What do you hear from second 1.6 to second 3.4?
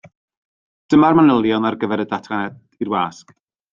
ar gyfer y datganiad i'r wasg.